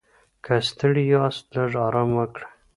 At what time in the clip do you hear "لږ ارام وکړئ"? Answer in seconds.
1.55-2.47